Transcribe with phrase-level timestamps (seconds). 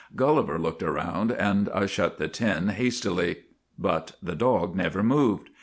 [0.15, 3.43] Gulliver looked around, and I shut the tin hastily.
[3.77, 5.51] But the dog never moved.